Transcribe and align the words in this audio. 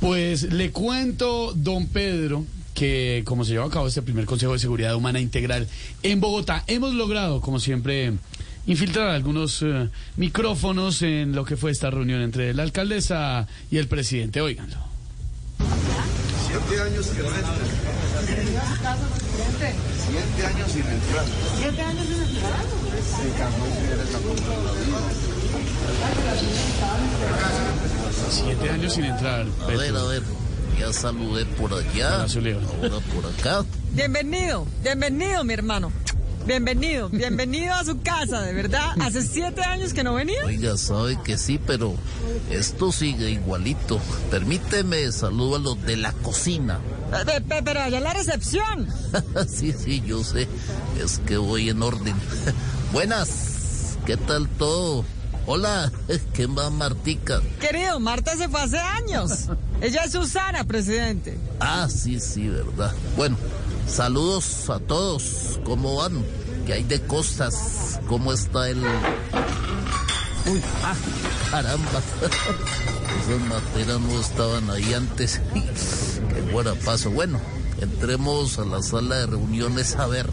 Pues 0.00 0.44
le 0.44 0.70
cuento, 0.70 1.52
don 1.54 1.86
Pedro, 1.86 2.46
que 2.74 3.22
como 3.26 3.44
se 3.44 3.52
lleva 3.52 3.66
a 3.66 3.70
cabo 3.70 3.86
este 3.86 4.00
primer 4.00 4.24
Consejo 4.24 4.54
de 4.54 4.58
Seguridad 4.58 4.94
Humana 4.94 5.20
Integral 5.20 5.68
en 6.02 6.20
Bogotá, 6.20 6.64
hemos 6.66 6.94
logrado, 6.94 7.42
como 7.42 7.60
siempre, 7.60 8.14
infiltrar 8.66 9.08
algunos 9.10 9.60
eh, 9.60 9.90
micrófonos 10.16 11.02
en 11.02 11.32
lo 11.32 11.44
que 11.44 11.58
fue 11.58 11.70
esta 11.70 11.90
reunión 11.90 12.22
entre 12.22 12.54
la 12.54 12.62
alcaldesa 12.62 13.46
y 13.70 13.76
el 13.76 13.88
presidente. 13.88 14.40
Óiganlo. 14.40 14.78
Siete 16.48 16.80
años 16.80 17.04
sin 17.04 17.18
entrar. 17.18 17.44
Siete 20.10 20.46
años 20.46 20.72
sin 20.72 20.82
entrar. 20.82 21.24
¿Siete 21.58 21.82
años 21.82 22.06
sin 22.06 22.22
entrar? 22.22 22.64
Se 27.20 27.94
la 27.94 27.99
Siete 28.30 28.70
años 28.70 28.94
sin 28.94 29.04
entrar. 29.04 29.46
A 29.62 29.66
ver, 29.66 29.96
a 29.96 30.04
ver, 30.04 30.22
ya 30.78 30.92
saludé 30.92 31.44
por 31.46 31.72
allá, 31.74 32.22
ahora 32.22 33.00
por 33.14 33.26
acá. 33.26 33.64
Bienvenido, 33.92 34.66
bienvenido, 34.82 35.44
mi 35.44 35.54
hermano. 35.54 35.92
Bienvenido, 36.46 37.10
bienvenido 37.10 37.74
a 37.74 37.84
su 37.84 38.00
casa, 38.00 38.40
de 38.40 38.54
verdad. 38.54 38.92
Hace 39.00 39.22
siete 39.22 39.62
años 39.62 39.92
que 39.92 40.02
no 40.02 40.14
venía. 40.14 40.42
Oiga, 40.46 40.76
sabe 40.78 41.18
que 41.22 41.36
sí, 41.36 41.60
pero 41.64 41.94
esto 42.50 42.92
sigue 42.92 43.30
igualito. 43.30 44.00
Permíteme, 44.30 45.12
saludo 45.12 45.56
a 45.56 45.58
los 45.58 45.82
de 45.84 45.96
la 45.96 46.12
cocina. 46.12 46.78
Eh, 47.12 47.24
pe- 47.26 47.40
pe- 47.42 47.62
Pero 47.62 47.80
allá 47.80 47.98
en 47.98 48.04
la 48.04 48.14
recepción. 48.14 48.88
sí, 49.48 49.72
sí, 49.72 50.02
yo 50.06 50.24
sé, 50.24 50.48
es 51.02 51.18
que 51.26 51.36
voy 51.36 51.68
en 51.68 51.82
orden. 51.82 52.14
Buenas, 52.92 53.98
¿qué 54.06 54.16
tal 54.16 54.48
todo? 54.48 55.04
Hola, 55.46 55.90
¿qué 56.34 56.46
más, 56.46 56.70
Martica? 56.70 57.40
Querido, 57.60 57.98
Marta 58.00 58.36
se 58.36 58.48
fue 58.48 58.60
hace 58.60 58.78
años. 58.78 59.46
Ella 59.80 60.04
es 60.04 60.12
Susana, 60.12 60.64
presidente. 60.64 61.38
Ah, 61.58 61.88
sí, 61.90 62.20
sí, 62.20 62.48
verdad. 62.48 62.94
Bueno, 63.16 63.36
saludos 63.86 64.68
a 64.70 64.78
todos. 64.78 65.60
¿Cómo 65.64 65.96
van? 65.96 66.24
¿Qué 66.66 66.74
hay 66.74 66.84
de 66.84 67.00
cosas? 67.02 68.00
¿Cómo 68.06 68.32
está 68.32 68.68
el...? 68.68 68.82
Uy, 70.46 70.62
ah, 70.84 70.94
caramba. 71.50 72.00
Esas 73.22 73.40
materas 73.48 74.00
no 74.00 74.20
estaban 74.20 74.70
ahí 74.70 74.94
antes. 74.94 75.40
Qué 75.54 76.40
buena 76.52 76.74
paso. 76.74 77.10
Bueno, 77.10 77.40
entremos 77.80 78.58
a 78.58 78.64
la 78.64 78.82
sala 78.82 79.16
de 79.16 79.26
reuniones 79.26 79.96
a 79.96 80.06
ver. 80.06 80.28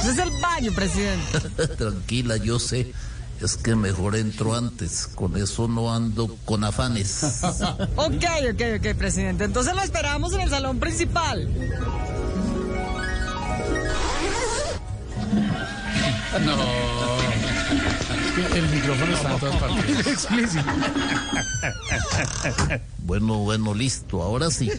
Ese 0.00 0.10
es 0.10 0.18
el 0.18 0.30
baño, 0.40 0.72
presidente. 0.72 1.40
Tranquila, 1.78 2.36
yo 2.36 2.58
sé. 2.58 2.92
Es 3.40 3.56
que 3.56 3.74
mejor 3.76 4.16
entro 4.16 4.54
antes. 4.54 5.08
Con 5.14 5.36
eso 5.36 5.68
no 5.68 5.92
ando 5.92 6.36
con 6.44 6.64
afanes. 6.64 7.42
Ok, 7.96 8.24
ok, 8.52 8.62
ok, 8.78 8.96
presidente. 8.96 9.44
Entonces 9.44 9.74
lo 9.74 9.82
esperamos 9.82 10.32
en 10.32 10.40
el 10.40 10.50
salón 10.50 10.78
principal. 10.78 11.48
No. 16.44 16.54
El 18.54 18.68
micrófono 18.68 19.12
está 19.14 19.32
en 19.32 19.40
todas 19.40 19.56
partes. 19.56 20.06
Explícito. 20.06 20.64
Bueno, 22.98 23.38
bueno, 23.38 23.74
listo, 23.74 24.22
ahora 24.22 24.50
sí. 24.50 24.70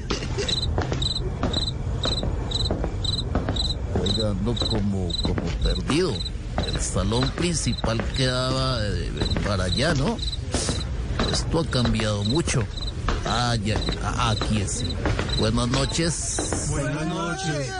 Oiga, 4.02 4.32
ando 4.32 4.56
como, 4.56 5.12
como 5.22 5.42
perdido. 5.64 6.14
El 6.68 6.80
salón 6.82 7.30
principal 7.32 8.04
quedaba 8.16 8.80
eh, 8.86 9.12
para 9.46 9.66
allá, 9.66 9.94
¿no? 9.94 10.18
Esto 11.32 11.60
ha 11.60 11.66
cambiado 11.66 12.24
mucho. 12.24 12.64
Ah, 13.26 13.56
ya, 13.64 13.76
ah, 14.04 14.32
aquí 14.32 14.62
es. 14.62 14.84
Buenas 15.40 15.68
noches. 15.70 16.68
Buenas 16.70 17.06
noches. 17.08 17.72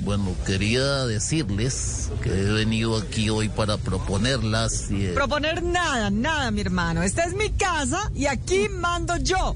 Bueno, 0.00 0.34
quería 0.46 1.04
decirles 1.06 2.08
que 2.22 2.30
he 2.30 2.44
venido 2.52 2.96
aquí 2.96 3.28
hoy 3.28 3.50
para 3.50 3.76
proponerlas 3.76 4.90
y... 4.90 5.06
eh, 5.06 5.12
Proponer 5.14 5.62
nada, 5.62 6.08
nada, 6.10 6.50
mi 6.50 6.62
hermano. 6.62 7.02
Esta 7.02 7.24
es 7.24 7.34
mi 7.34 7.50
casa 7.50 8.10
y 8.14 8.24
aquí 8.26 8.68
mando 8.70 9.16
yo. 9.18 9.54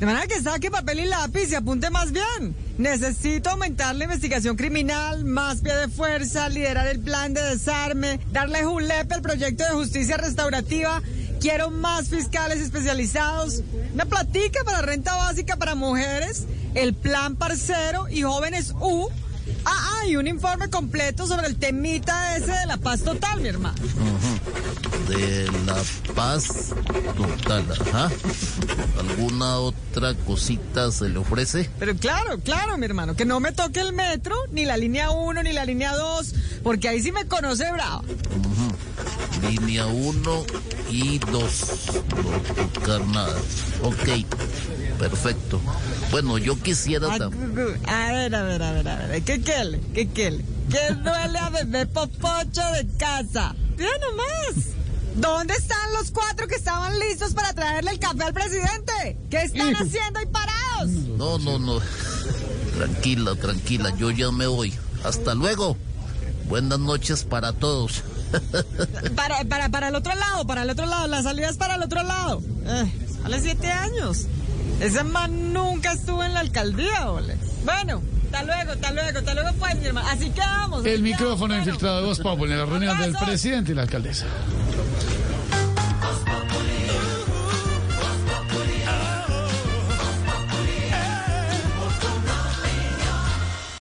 De 0.00 0.06
manera 0.06 0.26
que 0.26 0.40
saque 0.40 0.70
papel 0.70 1.00
y 1.00 1.04
lápiz 1.04 1.52
y 1.52 1.54
apunte 1.54 1.90
más 1.90 2.10
bien. 2.10 2.56
Necesito 2.78 3.50
aumentar 3.50 3.94
la 3.94 4.04
investigación 4.04 4.56
criminal, 4.56 5.26
más 5.26 5.60
pie 5.60 5.76
de 5.76 5.88
fuerza, 5.88 6.48
liderar 6.48 6.86
el 6.86 7.00
plan 7.00 7.34
de 7.34 7.42
desarme, 7.42 8.18
darle 8.32 8.64
julepe 8.64 9.12
al 9.12 9.20
proyecto 9.20 9.62
de 9.62 9.72
justicia 9.72 10.16
restaurativa. 10.16 11.02
Quiero 11.38 11.70
más 11.70 12.08
fiscales 12.08 12.60
especializados, 12.60 13.62
una 13.92 14.06
platica 14.06 14.64
para 14.64 14.80
renta 14.80 15.14
básica 15.16 15.56
para 15.56 15.74
mujeres, 15.74 16.46
el 16.74 16.94
plan 16.94 17.36
parcero 17.36 18.08
y 18.08 18.22
jóvenes 18.22 18.72
U. 18.80 19.10
Ah, 19.64 19.90
ah, 20.02 20.06
y 20.06 20.16
un 20.16 20.26
informe 20.26 20.68
completo 20.70 21.26
sobre 21.26 21.46
el 21.46 21.56
temita 21.56 22.36
ese 22.36 22.52
de 22.52 22.66
la 22.66 22.76
paz 22.76 23.02
total, 23.02 23.40
mi 23.40 23.48
hermano. 23.48 23.76
de 25.08 25.50
la 25.66 25.76
paz 26.14 26.72
total, 27.16 27.64
ajá. 27.72 28.10
¿Alguna 28.98 29.56
otra 29.58 30.14
cosita 30.14 30.90
se 30.92 31.08
le 31.08 31.18
ofrece? 31.18 31.68
Pero 31.78 31.96
claro, 31.96 32.38
claro, 32.40 32.76
mi 32.78 32.84
hermano, 32.86 33.14
que 33.16 33.24
no 33.24 33.40
me 33.40 33.52
toque 33.52 33.80
el 33.80 33.92
metro, 33.92 34.34
ni 34.52 34.64
la 34.64 34.76
línea 34.76 35.10
1, 35.10 35.42
ni 35.42 35.52
la 35.52 35.64
línea 35.64 35.94
2, 35.96 36.34
porque 36.62 36.88
ahí 36.88 37.00
sí 37.02 37.12
me 37.12 37.26
conoce 37.26 37.70
bravo. 37.72 38.02
Línea 39.48 39.86
1 39.86 40.44
y 40.90 41.18
2. 41.18 41.30
No 42.22 42.66
tocar 42.72 43.00
nada. 43.06 43.36
Ok, 43.82 44.24
perfecto. 45.00 45.60
Bueno, 46.10 46.38
yo 46.38 46.56
quisiera 46.60 47.08
gu- 47.08 47.78
A 47.88 48.12
ver, 48.12 48.34
a 48.34 48.42
ver, 48.42 48.62
a 48.62 48.72
ver, 48.72 48.88
a 48.88 48.96
ver, 49.06 49.22
¿qué 49.22 49.40
quiere? 49.40 49.80
¿Qué 49.94 50.06
quiere? 50.08 50.44
¿Qué 50.70 50.94
duele 50.94 51.38
a 51.38 51.48
bebé 51.50 51.86
popocho 51.86 52.60
de 52.74 52.86
casa? 52.98 53.54
Mira 53.76 53.90
nomás. 53.98 54.66
¿Dónde 55.16 55.54
están 55.54 55.92
los 55.98 56.10
cuatro 56.12 56.46
que 56.46 56.54
estaban 56.54 56.96
listos 57.00 57.34
para 57.34 57.52
traerle 57.52 57.90
el 57.92 57.98
café 57.98 58.22
al 58.24 58.32
presidente? 58.32 59.18
¿Qué 59.30 59.42
están 59.42 59.74
haciendo 59.76 60.20
ahí 60.20 60.26
parados? 60.26 60.90
No, 61.18 61.38
no, 61.38 61.58
no. 61.58 61.80
Tranquila, 62.76 63.34
tranquila, 63.34 63.92
yo 63.96 64.10
ya 64.10 64.30
me 64.30 64.46
voy. 64.46 64.72
Hasta 65.04 65.34
luego. 65.34 65.76
Buenas 66.48 66.78
noches 66.78 67.24
para 67.24 67.52
todos. 67.52 68.02
Para, 69.16 69.42
para, 69.44 69.68
para 69.70 69.88
el 69.88 69.94
otro 69.96 70.14
lado, 70.14 70.46
para 70.46 70.62
el 70.62 70.70
otro 70.70 70.86
lado, 70.86 71.08
la 71.08 71.20
salida 71.20 71.48
es 71.48 71.56
para 71.56 71.74
el 71.74 71.82
otro 71.82 72.04
lado. 72.04 72.40
Eh, 72.64 72.92
vale 73.24 73.40
siete 73.40 73.66
años. 73.66 74.26
Ese 74.80 75.04
man 75.04 75.52
nunca 75.52 75.92
estuvo 75.92 76.24
en 76.24 76.32
la 76.32 76.40
alcaldía, 76.40 77.10
ole. 77.10 77.36
Bueno, 77.64 78.02
hasta 78.24 78.42
luego, 78.44 78.72
hasta 78.72 78.92
luego, 78.92 79.18
hasta 79.18 79.34
luego 79.34 79.50
pues, 79.58 79.76
mi 79.76 79.86
hermano. 79.86 80.08
Así 80.08 80.30
quedamos. 80.30 80.86
El 80.86 81.02
micrófono 81.02 81.54
quedamos, 81.54 81.58
infiltrado 81.58 82.00
de 82.00 82.06
Voz 82.06 82.20
Populi 82.20 82.52
en 82.52 82.58
la 82.58 82.64
reunión 82.64 82.98
del 82.98 83.14
presidente 83.14 83.72
y 83.72 83.74
la 83.74 83.82
alcaldesa. 83.82 84.26